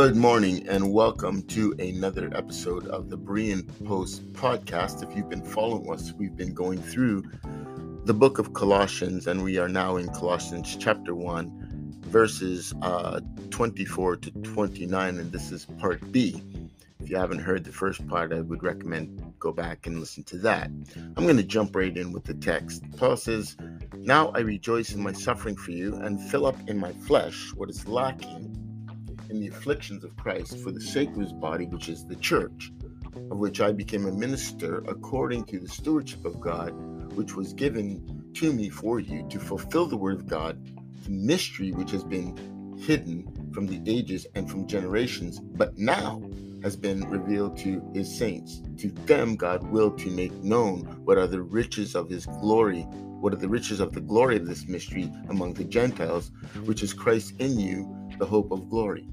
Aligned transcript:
Good 0.00 0.16
morning 0.16 0.66
and 0.66 0.94
welcome 0.94 1.42
to 1.48 1.74
another 1.78 2.30
episode 2.34 2.86
of 2.86 3.10
the 3.10 3.18
Berean 3.18 3.68
Post 3.84 4.32
podcast. 4.32 5.06
If 5.06 5.14
you've 5.14 5.28
been 5.28 5.44
following 5.44 5.92
us, 5.92 6.14
we've 6.14 6.34
been 6.34 6.54
going 6.54 6.80
through 6.80 7.24
the 8.06 8.14
book 8.14 8.38
of 8.38 8.54
Colossians 8.54 9.26
and 9.26 9.44
we 9.44 9.58
are 9.58 9.68
now 9.68 9.98
in 9.98 10.08
Colossians 10.08 10.74
chapter 10.80 11.14
1, 11.14 11.98
verses 12.06 12.72
uh, 12.80 13.20
24 13.50 14.16
to 14.16 14.30
29, 14.30 15.18
and 15.18 15.30
this 15.30 15.52
is 15.52 15.66
part 15.78 16.10
B. 16.10 16.42
If 17.00 17.10
you 17.10 17.18
haven't 17.18 17.40
heard 17.40 17.64
the 17.64 17.72
first 17.72 18.08
part, 18.08 18.32
I 18.32 18.40
would 18.40 18.62
recommend 18.62 19.34
go 19.38 19.52
back 19.52 19.86
and 19.86 20.00
listen 20.00 20.24
to 20.24 20.38
that. 20.38 20.70
I'm 20.96 21.24
going 21.24 21.36
to 21.36 21.42
jump 21.42 21.76
right 21.76 21.94
in 21.94 22.10
with 22.12 22.24
the 22.24 22.32
text. 22.32 22.84
Paul 22.96 23.18
says, 23.18 23.54
Now 23.98 24.30
I 24.30 24.38
rejoice 24.38 24.94
in 24.94 25.02
my 25.02 25.12
suffering 25.12 25.56
for 25.56 25.72
you 25.72 25.96
and 25.96 26.18
fill 26.30 26.46
up 26.46 26.56
in 26.70 26.78
my 26.78 26.92
flesh 26.92 27.52
what 27.54 27.68
is 27.68 27.86
lacking 27.86 28.69
in 29.30 29.40
the 29.40 29.48
afflictions 29.48 30.04
of 30.04 30.16
Christ 30.16 30.58
for 30.58 30.70
the 30.70 30.80
sake 30.80 31.10
of 31.10 31.16
his 31.20 31.32
body, 31.32 31.66
which 31.66 31.88
is 31.88 32.04
the 32.04 32.16
church, 32.16 32.72
of 33.30 33.38
which 33.38 33.60
I 33.60 33.72
became 33.72 34.06
a 34.06 34.12
minister 34.12 34.78
according 34.88 35.44
to 35.46 35.60
the 35.60 35.68
stewardship 35.68 36.24
of 36.24 36.40
God, 36.40 36.70
which 37.14 37.36
was 37.36 37.52
given 37.52 38.32
to 38.34 38.52
me 38.52 38.68
for 38.68 39.00
you 39.00 39.26
to 39.28 39.38
fulfill 39.38 39.86
the 39.86 39.96
word 39.96 40.16
of 40.16 40.26
God, 40.26 40.58
the 41.04 41.10
mystery 41.10 41.72
which 41.72 41.90
has 41.92 42.04
been 42.04 42.36
hidden 42.78 43.50
from 43.52 43.66
the 43.66 43.80
ages 43.86 44.26
and 44.34 44.50
from 44.50 44.66
generations, 44.66 45.40
but 45.40 45.78
now 45.78 46.22
has 46.62 46.76
been 46.76 47.08
revealed 47.08 47.56
to 47.58 47.82
his 47.94 48.16
saints. 48.16 48.62
To 48.78 48.90
them, 49.06 49.36
God 49.36 49.62
willed 49.70 49.98
to 50.00 50.10
make 50.10 50.32
known 50.42 50.80
what 51.04 51.18
are 51.18 51.26
the 51.26 51.42
riches 51.42 51.94
of 51.94 52.08
his 52.08 52.26
glory, 52.26 52.82
what 53.20 53.32
are 53.32 53.36
the 53.36 53.48
riches 53.48 53.80
of 53.80 53.92
the 53.92 54.00
glory 54.00 54.36
of 54.36 54.46
this 54.46 54.66
mystery 54.66 55.10
among 55.28 55.54
the 55.54 55.64
Gentiles, 55.64 56.30
which 56.64 56.82
is 56.82 56.92
Christ 56.92 57.34
in 57.38 57.58
you, 57.58 57.96
the 58.18 58.26
hope 58.26 58.50
of 58.52 58.68
glory. 58.68 59.06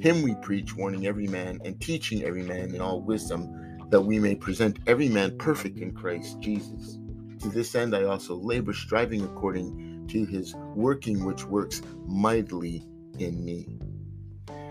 Him 0.00 0.22
we 0.22 0.34
preach, 0.36 0.74
warning 0.76 1.06
every 1.06 1.26
man 1.26 1.60
and 1.64 1.80
teaching 1.80 2.22
every 2.24 2.42
man 2.42 2.74
in 2.74 2.80
all 2.80 3.00
wisdom, 3.00 3.78
that 3.90 4.00
we 4.00 4.18
may 4.18 4.34
present 4.34 4.78
every 4.86 5.08
man 5.08 5.36
perfect 5.38 5.78
in 5.78 5.92
Christ 5.92 6.40
Jesus. 6.40 6.98
To 7.40 7.48
this 7.48 7.74
end 7.74 7.94
I 7.94 8.04
also 8.04 8.36
labor, 8.36 8.72
striving 8.72 9.22
according 9.24 10.06
to 10.08 10.24
his 10.24 10.54
working, 10.74 11.24
which 11.24 11.44
works 11.44 11.82
mightily 12.06 12.86
in 13.18 13.44
me. 13.44 13.78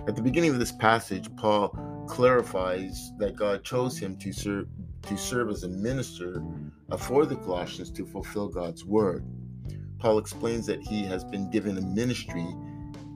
At 0.07 0.15
the 0.15 0.21
beginning 0.21 0.51
of 0.51 0.59
this 0.59 0.71
passage, 0.71 1.29
Paul 1.35 2.05
clarifies 2.07 3.11
that 3.19 3.35
God 3.35 3.63
chose 3.63 3.97
him 3.97 4.17
to 4.17 4.33
serve 4.33 4.67
to 5.03 5.17
serve 5.17 5.49
as 5.49 5.63
a 5.63 5.67
minister 5.67 6.43
for 6.97 7.25
the 7.25 7.35
Colossians 7.35 7.89
to 7.91 8.05
fulfill 8.05 8.47
God's 8.47 8.85
word. 8.85 9.25
Paul 9.97 10.17
explains 10.19 10.65
that 10.67 10.81
he 10.81 11.03
has 11.05 11.23
been 11.23 11.49
given 11.49 11.77
a 11.77 11.81
ministry 11.81 12.45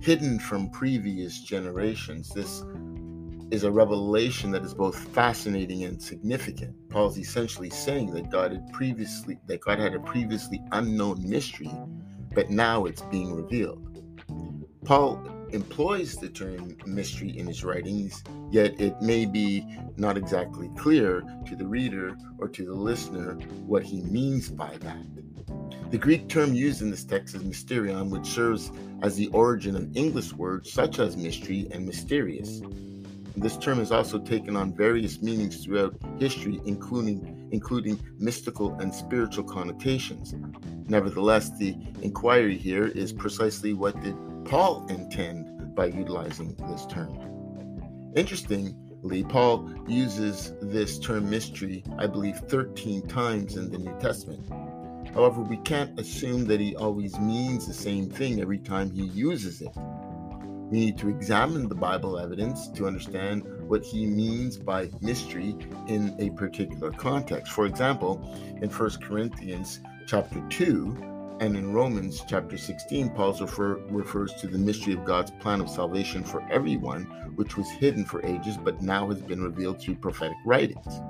hidden 0.06 0.38
from 0.38 0.70
previous 0.70 1.42
generations. 1.42 2.30
This 2.30 2.64
is 3.50 3.64
a 3.64 3.72
revelation 3.72 4.52
that 4.52 4.64
is 4.64 4.72
both 4.72 4.96
fascinating 4.96 5.84
and 5.84 6.00
significant. 6.00 6.76
Paul's 6.90 7.18
essentially 7.18 7.72
saying 7.72 8.14
that 8.14 8.30
God 8.30 8.52
had 8.52 8.72
previously 8.72 9.40
that 9.48 9.62
God 9.62 9.80
had 9.80 9.96
a 9.96 10.00
previously 10.00 10.62
unknown 10.74 11.28
mystery, 11.28 11.72
but 12.36 12.52
now 12.52 12.86
it's 12.86 13.02
being 13.02 13.34
revealed. 13.34 13.82
Paul 14.86 15.16
employs 15.56 16.18
the 16.18 16.30
term 16.30 16.78
mystery 16.86 17.36
in 17.38 17.48
his 17.48 17.64
writings, 17.64 18.24
yet 18.52 18.80
it 18.80 19.02
may 19.02 19.26
be 19.26 19.66
not 19.98 20.18
exactly 20.18 20.70
clear 20.78 21.24
to 21.48 21.56
the 21.56 21.66
reader 21.66 22.16
or 22.38 22.48
to 22.50 22.66
the 22.66 22.74
listener 22.74 23.34
what 23.66 23.82
he 23.82 24.02
means 24.04 24.50
by 24.50 24.78
that. 24.82 25.06
The 25.92 25.98
Greek 25.98 26.28
term 26.28 26.54
used 26.54 26.82
in 26.82 26.92
this 26.92 27.06
text 27.06 27.36
is 27.36 27.44
mysterion, 27.44 28.10
which 28.10 28.28
serves 28.28 28.72
as 29.02 29.16
the 29.16 29.28
origin 29.28 29.76
of 29.76 29.96
English 29.96 30.34
words 30.34 30.72
such 30.72 31.00
as 31.00 31.16
mystery 31.16 31.68
and 31.72 31.86
mysterious. 31.86 32.62
This 33.38 33.58
term 33.58 33.80
has 33.80 33.92
also 33.92 34.20
taken 34.20 34.56
on 34.56 34.76
various 34.76 35.22
meanings 35.22 35.64
throughout 35.64 35.98
history, 36.20 36.62
including, 36.66 37.50
including 37.52 38.00
mystical 38.18 38.74
and 38.80 38.94
spiritual 38.94 39.44
connotations. 39.44 40.34
Nevertheless, 40.88 41.50
the 41.58 41.76
inquiry 42.02 42.58
here 42.58 42.86
is 42.86 43.12
precisely 43.12 43.74
what 43.74 44.00
did 44.02 44.16
Paul 44.46 44.86
intend 44.90 45.76
by 45.76 45.88
utilizing 45.88 46.56
this 46.70 46.86
term. 46.86 47.20
Interestingly, 48.16 49.24
Paul 49.24 49.74
uses 49.88 50.54
this 50.62 51.00
term 51.00 51.30
mystery, 51.30 51.84
I 51.98 52.08
believe, 52.08 52.38
13 52.38 53.08
times 53.08 53.58
in 53.58 53.72
the 53.72 53.80
New 53.80 53.98
Testament. 54.00 54.48
However, 55.14 55.42
we 55.42 55.58
can't 55.58 56.00
assume 56.00 56.46
that 56.46 56.60
he 56.60 56.76
always 56.76 57.20
means 57.20 57.68
the 57.68 57.74
same 57.74 58.10
thing 58.10 58.40
every 58.40 58.60
time 58.60 58.92
he 58.92 59.06
uses 59.06 59.62
it. 59.62 59.76
We 60.70 60.80
need 60.80 60.98
to 61.00 61.10
examine 61.10 61.68
the 61.68 61.76
Bible 61.76 62.20
evidence 62.20 62.68
to 62.70 62.88
understand 62.88 63.44
what 63.68 63.84
he 63.84 64.06
means 64.06 64.58
by 64.58 64.90
mystery 65.02 65.56
in 65.88 66.16
a 66.20 66.30
particular 66.32 66.92
context. 66.92 67.52
For 67.52 67.66
example, 67.66 68.22
in 68.62 68.70
1 68.70 68.90
Corinthians 69.02 69.80
chapter 70.08 70.44
2 70.50 71.15
and 71.40 71.58
in 71.58 71.74
Romans 71.74 72.24
chapter 72.28 72.58
16, 72.58 73.10
Paul 73.10 73.34
refer, 73.34 73.76
refers 73.90 74.34
to 74.36 74.48
the 74.48 74.58
mystery 74.58 74.94
of 74.94 75.04
God's 75.04 75.32
plan 75.32 75.60
of 75.60 75.70
salvation 75.70 76.24
for 76.24 76.42
everyone, 76.50 77.04
which 77.36 77.58
was 77.58 77.70
hidden 77.70 78.06
for 78.06 78.26
ages 78.26 78.58
but 78.58 78.82
now 78.82 79.08
has 79.10 79.22
been 79.22 79.44
revealed 79.44 79.82
through 79.82 79.96
prophetic 79.96 80.38
writings. 80.46 81.02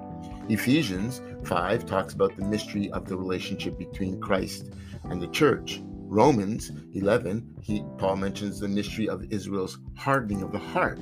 Ephesians 0.50 1.22
5 1.44 1.86
talks 1.86 2.14
about 2.14 2.36
the 2.36 2.46
mystery 2.46 2.92
of 2.92 3.08
the 3.08 3.18
relationship 3.18 3.78
between 3.78 4.20
Christ 4.20 4.72
and 5.04 5.22
the 5.22 5.28
church. 5.28 5.82
Romans 5.84 6.72
11, 6.94 7.56
he, 7.62 7.84
Paul 7.98 8.18
mentions 8.18 8.60
the 8.60 8.68
mystery 8.68 9.10
of 9.10 9.32
Israel's 9.32 9.80
hardening 9.96 10.42
of 10.42 10.52
the 10.52 10.60
heart. 10.60 11.00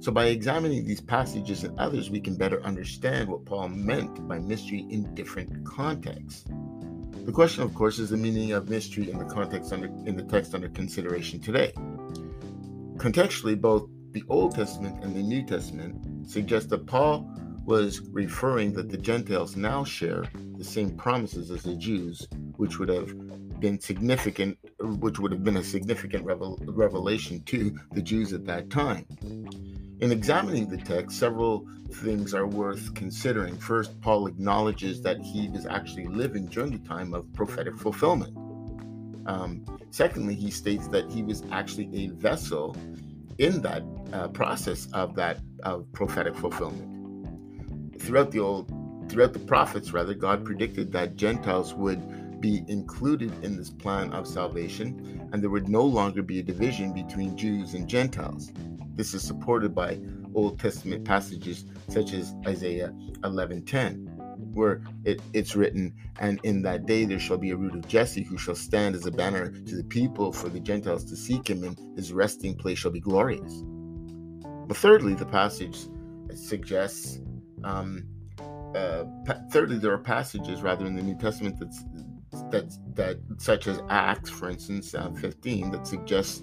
So, 0.00 0.10
by 0.10 0.26
examining 0.26 0.86
these 0.86 1.00
passages 1.00 1.62
and 1.62 1.78
others, 1.78 2.10
we 2.10 2.20
can 2.20 2.34
better 2.34 2.62
understand 2.62 3.28
what 3.28 3.44
Paul 3.44 3.68
meant 3.68 4.26
by 4.26 4.38
mystery 4.38 4.86
in 4.88 5.14
different 5.14 5.64
contexts. 5.66 6.46
The 7.24 7.32
question, 7.32 7.62
of 7.62 7.74
course, 7.74 7.98
is 7.98 8.10
the 8.10 8.16
meaning 8.16 8.52
of 8.52 8.68
mystery 8.68 9.10
in 9.10 9.18
the 9.18 9.24
context 9.24 9.72
under 9.72 9.86
in 9.86 10.16
the 10.16 10.22
text 10.22 10.54
under 10.54 10.68
consideration 10.68 11.40
today. 11.40 11.72
Contextually, 12.96 13.60
both 13.60 13.88
the 14.12 14.24
Old 14.28 14.54
Testament 14.54 15.04
and 15.04 15.14
the 15.14 15.22
New 15.22 15.44
Testament 15.44 16.28
suggest 16.28 16.70
that 16.70 16.86
Paul 16.86 17.30
was 17.64 18.00
referring 18.10 18.72
that 18.72 18.88
the 18.88 18.96
Gentiles 18.96 19.54
now 19.54 19.84
share 19.84 20.24
the 20.56 20.64
same 20.64 20.96
promises 20.96 21.50
as 21.50 21.62
the 21.62 21.76
Jews, 21.76 22.26
which 22.56 22.78
would 22.78 22.88
have 22.88 23.60
been 23.60 23.78
significant, 23.78 24.58
which 24.80 25.18
would 25.18 25.30
have 25.30 25.44
been 25.44 25.58
a 25.58 25.62
significant 25.62 26.24
revel- 26.24 26.58
revelation 26.66 27.42
to 27.44 27.78
the 27.92 28.02
Jews 28.02 28.32
at 28.32 28.44
that 28.46 28.70
time. 28.70 29.06
In 30.00 30.12
examining 30.12 30.68
the 30.68 30.78
text, 30.78 31.18
several 31.18 31.66
things 31.92 32.32
are 32.32 32.46
worth 32.46 32.94
considering. 32.94 33.56
First, 33.56 34.00
Paul 34.00 34.26
acknowledges 34.26 35.02
that 35.02 35.20
he 35.20 35.48
was 35.48 35.66
actually 35.66 36.06
living 36.06 36.46
during 36.46 36.72
the 36.72 36.88
time 36.88 37.12
of 37.12 37.30
prophetic 37.34 37.76
fulfillment. 37.78 38.36
Um, 39.26 39.64
secondly, 39.90 40.34
he 40.34 40.50
states 40.50 40.88
that 40.88 41.10
he 41.10 41.22
was 41.22 41.42
actually 41.52 41.90
a 41.94 42.08
vessel 42.08 42.76
in 43.38 43.60
that 43.62 43.82
uh, 44.12 44.28
process 44.28 44.88
of 44.92 45.14
that 45.16 45.38
of 45.62 45.90
prophetic 45.92 46.34
fulfillment 46.34 46.88
throughout 48.00 48.30
the 48.30 48.40
old 48.40 48.70
throughout 49.08 49.32
the 49.32 49.38
prophets 49.38 49.92
rather 49.92 50.14
god 50.14 50.44
predicted 50.44 50.92
that 50.92 51.16
gentiles 51.16 51.72
would 51.74 52.00
be 52.40 52.64
included 52.68 53.32
in 53.44 53.56
this 53.56 53.70
plan 53.70 54.12
of 54.12 54.26
salvation, 54.26 55.28
and 55.32 55.42
there 55.42 55.50
would 55.50 55.68
no 55.68 55.82
longer 55.82 56.22
be 56.22 56.40
a 56.40 56.42
division 56.42 56.92
between 56.92 57.36
Jews 57.36 57.74
and 57.74 57.86
Gentiles. 57.86 58.50
This 58.94 59.14
is 59.14 59.22
supported 59.22 59.74
by 59.74 59.98
Old 60.34 60.58
Testament 60.58 61.04
passages 61.04 61.64
such 61.88 62.12
as 62.12 62.34
Isaiah 62.46 62.94
11:10, 63.24 64.06
where 64.52 64.82
it, 65.04 65.20
it's 65.32 65.56
written, 65.56 65.92
"And 66.18 66.40
in 66.42 66.62
that 66.62 66.86
day 66.86 67.04
there 67.04 67.18
shall 67.18 67.38
be 67.38 67.50
a 67.50 67.56
root 67.56 67.74
of 67.74 67.86
Jesse 67.88 68.22
who 68.22 68.36
shall 68.36 68.54
stand 68.54 68.94
as 68.94 69.06
a 69.06 69.10
banner 69.10 69.50
to 69.50 69.76
the 69.76 69.84
people 69.84 70.32
for 70.32 70.48
the 70.48 70.60
Gentiles 70.60 71.04
to 71.04 71.16
seek 71.16 71.48
him, 71.48 71.64
and 71.64 71.78
his 71.96 72.12
resting 72.12 72.54
place 72.54 72.78
shall 72.78 72.90
be 72.90 73.00
glorious." 73.00 73.62
But 74.66 74.76
thirdly, 74.76 75.14
the 75.14 75.26
passage 75.26 75.78
suggests. 76.34 77.20
Um, 77.64 78.04
uh, 78.74 79.04
thirdly, 79.50 79.78
there 79.78 79.92
are 79.92 79.98
passages 79.98 80.62
rather 80.62 80.86
in 80.86 80.94
the 80.94 81.02
New 81.02 81.16
Testament 81.16 81.58
that's 81.58 81.84
that 82.50 82.70
that 82.94 83.18
such 83.38 83.66
as 83.66 83.80
Acts, 83.88 84.30
for 84.30 84.48
instance, 84.48 84.94
uh, 84.94 85.10
15, 85.10 85.70
that 85.72 85.86
suggests 85.86 86.42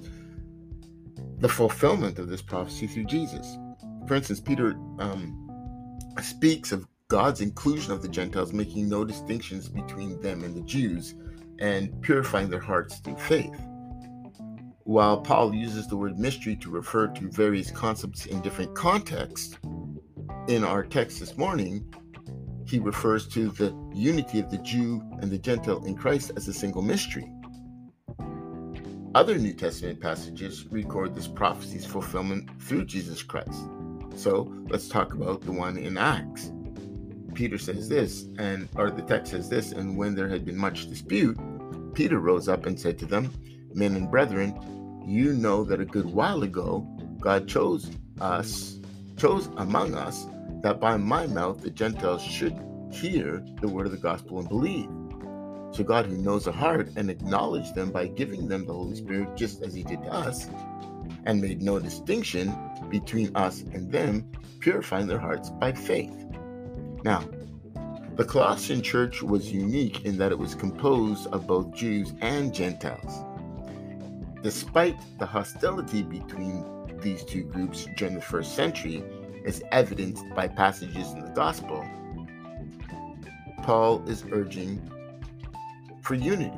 the 1.38 1.50
fulfillment 1.50 2.19
of 2.19 2.30
this 2.30 2.42
prophecy 2.42 2.88
through 2.88 3.06
Jesus. 3.06 3.57
For 4.07 4.16
instance, 4.16 4.39
Peter 4.39 4.72
um, 5.00 5.48
speaks 6.22 6.72
of 6.72 6.88
God's 7.10 7.42
inclusion 7.42 7.94
of 7.94 8.01
the 8.01 8.10
Gentiles, 8.10 8.54
making 8.54 8.89
no 8.89 9.06
distinctions 9.06 9.69
between 9.69 10.19
them 10.22 10.44
and 10.44 10.56
the 10.56 10.62
Jews, 10.62 11.16
and 11.60 12.01
purifying 12.01 12.50
their 12.50 12.60
hearts 12.60 13.00
through 13.00 13.18
faith. 13.18 13.60
While 14.84 15.22
Paul 15.22 15.54
uses 15.54 15.88
the 15.88 15.98
word 15.98 16.18
mystery 16.18 16.56
to 16.57 16.69
refer 16.69 17.07
to 17.07 17.30
various 17.30 17.72
concepts 17.72 18.25
in 18.25 18.42
different 18.42 18.74
contexts, 18.75 19.57
in 20.48 20.63
our 20.63 20.84
text 20.84 21.19
this 21.19 21.38
morning, 21.38 21.94
he 22.66 22.80
refers 22.80 23.28
to 23.30 23.50
the 23.50 23.75
unity 23.94 24.39
of 24.39 24.50
the 24.50 24.57
Jew 24.60 25.01
and 25.22 25.30
the 25.30 25.38
Gentile 25.38 25.84
in 25.86 25.95
Christ 25.95 26.31
as 26.36 26.48
a 26.48 26.54
single 26.54 26.81
mystery. 26.81 27.30
Other 29.18 29.40
New 29.40 29.54
Testament 29.54 30.00
passages 30.00 30.68
record 30.69 31.16
this 31.16 31.28
prophecy's 31.28 31.88
fulfillment 31.88 32.48
through 32.62 32.86
Jesus 32.86 33.24
Christ. 33.24 33.64
So 34.16 34.54
let's 34.69 34.88
talk 34.88 35.16
about 35.16 35.42
the 35.42 35.52
one 35.52 35.75
in 35.75 35.98
Acts. 35.98 36.52
Peter 37.34 37.58
says 37.58 37.90
this, 37.90 38.28
and 38.38 38.69
or 38.75 38.92
the 38.92 39.02
text 39.02 39.31
says 39.31 39.50
this, 39.50 39.72
and 39.72 39.98
when 39.98 40.14
there 40.14 40.30
had 40.30 40.46
been 40.46 40.56
much 40.56 40.88
dispute, 40.88 41.36
Peter 41.96 42.19
rose 42.19 42.48
up 42.48 42.68
and 42.68 42.80
said 42.80 43.00
to 43.00 43.08
them, 43.08 43.34
Men 43.74 43.96
and 43.96 44.12
brethren, 44.12 44.54
you 45.04 45.34
know 45.34 45.63
that 45.63 45.81
a 45.81 45.86
good 45.86 46.06
while 46.06 46.44
ago 46.44 46.88
God 47.20 47.48
chose 47.48 47.90
us, 48.22 48.78
chose 49.18 49.48
among 49.58 49.96
us 49.96 50.28
that 50.62 50.80
by 50.80 50.96
my 50.96 51.25
mouth 51.25 51.62
the 51.62 51.72
Gentiles 51.72 52.22
should 52.22 52.56
hear 52.92 53.44
the 53.62 53.68
word 53.68 53.88
of 53.88 53.94
the 53.94 53.98
gospel 53.98 54.38
and 54.38 54.48
believe. 54.48 54.92
So 55.77 55.83
God, 55.83 56.07
who 56.07 56.18
knows 56.18 56.45
the 56.45 56.51
heart, 56.51 56.89
and 56.95 57.07
acknowledged 57.12 57.75
them 57.75 57.91
by 57.91 58.07
giving 58.07 58.47
them 58.47 58.65
the 58.65 58.74
Holy 58.74 58.95
Spirit, 58.95 59.38
just 59.38 59.62
as 59.62 59.75
He 59.75 59.83
did 59.83 60.01
to 60.01 60.12
us, 60.12 60.47
and 61.25 61.39
made 61.39 61.62
no 61.62 61.77
distinction 61.77 62.51
between 62.89 63.29
us 63.35 63.62
and 63.62 63.91
them, 63.91 64.27
purifying 64.59 65.06
their 65.06 65.19
hearts 65.19 65.51
by 65.51 65.74
faith. 65.74 66.15
Now, 67.03 67.24
the 68.15 68.25
Colossian 68.25 68.81
church 68.81 69.21
was 69.21 69.53
unique 69.53 70.03
in 70.03 70.18
that 70.18 70.31
it 70.31 70.39
was 70.39 70.56
composed 70.56 71.27
of 71.27 71.45
both 71.45 71.71
Jews 71.75 72.12
and 72.21 72.51
Gentiles. 72.51 73.24
Despite 74.41 74.97
the 75.19 75.27
hostility 75.27 76.01
between 76.01 76.65
these 77.03 77.24
two 77.24 77.44
groups 77.44 77.85
during 77.97 78.15
the 78.15 78.21
first 78.21 78.56
century, 78.56 79.03
as 79.45 79.62
evidenced 79.71 80.25
by 80.33 80.47
passages 80.47 81.12
in 81.12 81.21
the 81.21 81.29
gospel, 81.35 81.85
Paul 83.62 84.03
is 84.09 84.24
urging 84.31 84.81
for 86.07 86.15
unity. 86.15 86.57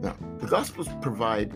Now, 0.00 0.16
the 0.38 0.46
gospels 0.46 0.88
provide 1.02 1.52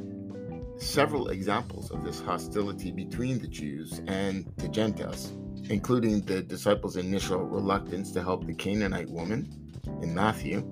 several 0.77 1.29
examples 1.29 1.91
of 1.91 2.05
this 2.05 2.21
hostility 2.21 2.91
between 2.91 3.39
the 3.39 3.49
Jews 3.49 4.03
and 4.07 4.45
the 4.59 4.69
Gentiles, 4.69 5.33
including 5.71 6.21
the 6.21 6.43
disciples' 6.43 6.99
initial 6.99 7.39
reluctance 7.39 8.13
to 8.13 8.23
help 8.23 8.47
the 8.47 8.53
Canaanite 8.53 9.09
woman 9.09 9.73
in 10.03 10.15
Matthew 10.15 10.71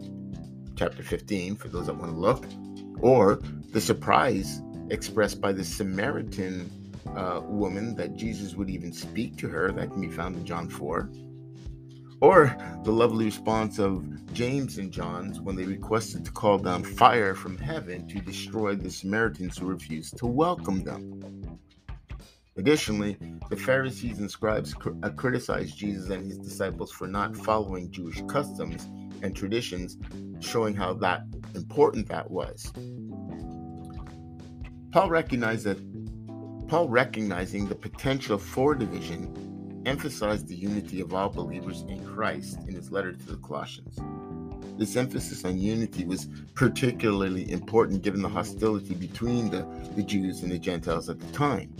chapter 0.77 1.03
15, 1.03 1.57
for 1.57 1.69
those 1.69 1.87
that 1.87 1.97
want 1.97 2.13
to 2.13 2.19
look, 2.19 2.45
or 3.01 3.41
the 3.71 3.81
surprise 3.81 4.61
expressed 4.91 5.41
by 5.41 5.53
the 5.53 5.65
Samaritan 5.65 6.71
uh, 7.17 7.41
woman 7.45 7.95
that 7.95 8.17
Jesus 8.17 8.55
would 8.55 8.69
even 8.69 8.93
speak 8.93 9.39
to 9.39 9.49
her. 9.49 9.73
That 9.73 9.93
can 9.93 10.03
be 10.03 10.11
found 10.11 10.37
in 10.37 10.45
John 10.45 10.69
4. 10.69 11.11
Or 12.21 12.55
the 12.85 12.93
lovely 12.93 13.25
response 13.25 13.79
of 13.79 14.05
James 14.35 14.77
and 14.77 14.93
John's 14.93 15.41
when 15.41 15.57
they 15.57 15.65
requested 15.65 16.25
to 16.27 16.31
call 16.31 16.59
down 16.59 16.85
fire 16.85 17.35
from 17.35 17.57
heaven 17.57 18.07
to 18.09 18.21
destroy 18.21 18.75
the 18.75 18.91
Samaritans 18.91 19.57
who 19.57 19.67
refused 19.67 20.19
to 20.19 20.27
welcome 20.27 20.85
them. 20.85 21.59
Additionally, 22.57 23.17
the 23.49 23.57
Pharisees 23.57 24.19
and 24.19 24.31
scribes 24.31 24.75
uh, 25.03 25.09
criticized 25.11 25.79
Jesus 25.79 26.11
and 26.11 26.27
his 26.27 26.37
disciples 26.39 26.93
for 26.93 27.07
not 27.07 27.35
following 27.35 27.91
Jewish 27.91 28.21
customs 28.29 28.85
and 29.23 29.35
traditions, 29.35 29.97
showing 30.41 30.75
how 30.75 30.93
that 30.95 31.23
important 31.55 32.09
that 32.09 32.31
was. 32.31 32.71
Paul 34.93 35.09
recognized 35.09 35.65
that 35.65 35.79
Paul, 36.69 36.89
recognizing 36.89 37.67
the 37.67 37.75
potential 37.75 38.39
for 38.39 38.75
division, 38.75 39.50
emphasized 39.87 40.49
the 40.49 40.55
unity 40.55 41.01
of 41.01 41.15
all 41.15 41.29
believers 41.29 41.83
in 41.89 42.05
Christ 42.05 42.59
in 42.69 42.75
his 42.75 42.91
letter 42.91 43.13
to 43.13 43.27
the 43.27 43.37
Colossians. 43.37 43.99
This 44.79 44.97
emphasis 44.97 45.45
on 45.45 45.59
unity 45.59 46.05
was 46.05 46.29
particularly 46.55 47.51
important 47.51 48.03
given 48.03 48.23
the 48.23 48.29
hostility 48.29 48.95
between 48.95 49.51
the, 49.51 49.67
the 49.95 50.03
Jews 50.03 50.43
and 50.43 50.51
the 50.51 50.59
Gentiles 50.59 51.09
at 51.09 51.21
the 51.21 51.33
time. 51.33 51.75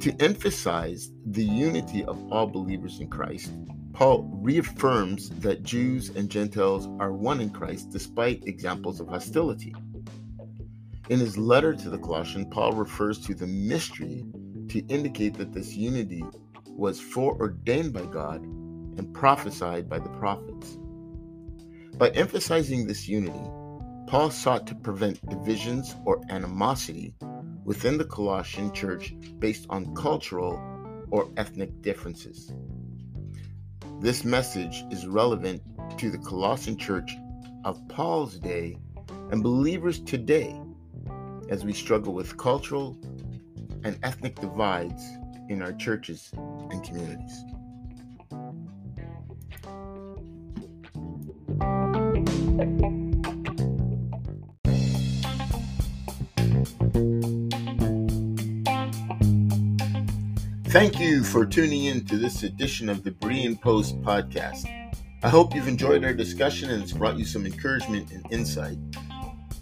To 0.00 0.14
emphasize 0.20 1.10
the 1.26 1.44
unity 1.44 2.04
of 2.04 2.32
all 2.32 2.46
believers 2.46 3.00
in 3.00 3.08
Christ, 3.08 3.52
Paul 3.92 4.30
reaffirms 4.42 5.30
that 5.40 5.62
Jews 5.62 6.10
and 6.10 6.30
Gentiles 6.30 6.86
are 7.00 7.12
one 7.12 7.40
in 7.40 7.50
Christ 7.50 7.90
despite 7.90 8.46
examples 8.46 9.00
of 9.00 9.08
hostility. 9.08 9.74
In 11.08 11.18
his 11.18 11.38
letter 11.38 11.74
to 11.74 11.90
the 11.90 11.98
Colossians, 11.98 12.48
Paul 12.50 12.72
refers 12.72 13.18
to 13.26 13.34
the 13.34 13.46
mystery 13.46 14.24
to 14.68 14.80
indicate 14.88 15.34
that 15.34 15.52
this 15.52 15.74
unity 15.74 16.24
was 16.76 17.00
foreordained 17.00 17.92
by 17.92 18.04
God 18.06 18.42
and 18.42 19.12
prophesied 19.14 19.88
by 19.88 19.98
the 19.98 20.08
prophets. 20.10 20.78
By 21.96 22.10
emphasizing 22.10 22.86
this 22.86 23.08
unity, 23.08 23.50
Paul 24.06 24.30
sought 24.30 24.66
to 24.66 24.74
prevent 24.74 25.26
divisions 25.28 25.94
or 26.04 26.20
animosity 26.28 27.14
within 27.64 27.98
the 27.98 28.04
Colossian 28.04 28.72
church 28.72 29.14
based 29.38 29.66
on 29.70 29.94
cultural 29.94 30.60
or 31.10 31.28
ethnic 31.36 31.82
differences. 31.82 32.52
This 34.00 34.24
message 34.24 34.84
is 34.90 35.06
relevant 35.06 35.62
to 35.98 36.10
the 36.10 36.18
Colossian 36.18 36.76
church 36.76 37.16
of 37.64 37.80
Paul's 37.88 38.38
day 38.38 38.76
and 39.30 39.42
believers 39.42 40.00
today 40.00 40.60
as 41.48 41.64
we 41.64 41.72
struggle 41.72 42.12
with 42.12 42.36
cultural 42.36 42.98
and 43.84 43.98
ethnic 44.02 44.38
divides 44.40 45.02
in 45.48 45.62
our 45.62 45.72
churches 45.72 46.30
and 46.34 46.82
communities. 46.82 47.44
Thank 60.68 61.00
you 61.00 61.24
for 61.24 61.46
tuning 61.46 61.84
in 61.84 62.04
to 62.06 62.18
this 62.18 62.42
edition 62.42 62.88
of 62.88 63.02
the 63.02 63.12
Berean 63.12 63.58
Post 63.58 64.00
podcast. 64.02 64.66
I 65.22 65.28
hope 65.28 65.54
you've 65.54 65.68
enjoyed 65.68 66.04
our 66.04 66.12
discussion 66.12 66.70
and 66.70 66.82
it's 66.82 66.92
brought 66.92 67.18
you 67.18 67.24
some 67.24 67.46
encouragement 67.46 68.10
and 68.10 68.26
insight. 68.30 68.76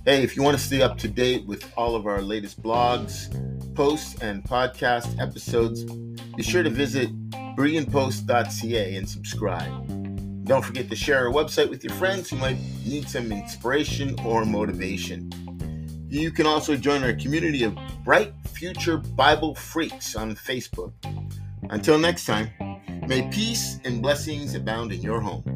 Hey, 0.07 0.23
if 0.23 0.37
you 0.37 0.43
want 0.43 0.59
to 0.59 0.63
stay 0.63 0.83
up 0.83 0.99
to 0.99 1.09
date 1.09 1.47
with 1.47 1.73
all 1.79 1.97
of 1.97 2.07
our 2.07 2.21
latest 2.21 2.63
blogs, 2.63 3.33
posts, 3.75 4.21
and 4.21 4.45
podcast 4.45 5.19
episodes, 5.19 5.85
be 6.37 6.43
sure 6.43 6.63
to 6.63 6.69
visit 6.69 7.09
bereanpost.ca 7.57 8.97
and 8.97 9.09
subscribe. 9.09 10.45
Don't 10.45 10.63
forget 10.63 10.91
to 10.91 10.95
share 10.95 11.27
our 11.27 11.33
website 11.33 11.71
with 11.71 11.83
your 11.83 11.95
friends 11.95 12.29
who 12.29 12.37
might 12.37 12.59
need 12.85 13.09
some 13.09 13.33
inspiration 13.33 14.15
or 14.27 14.45
motivation. 14.45 15.31
You 16.11 16.31
can 16.31 16.45
also 16.45 16.77
join 16.77 17.03
our 17.03 17.15
community 17.15 17.63
of 17.63 17.75
Bright 18.05 18.35
Future 18.49 18.99
Bible 18.99 19.55
Freaks 19.55 20.17
on 20.17 20.37
Facebook. 20.37 20.93
Until 21.71 21.99
next 21.99 22.27
time, 22.27 22.51
may 23.09 23.27
peace 23.31 23.81
and 23.85 24.03
blessings 24.03 24.55
abound 24.55 24.93
in 24.93 25.01
your 25.01 25.23
home. 25.23 25.54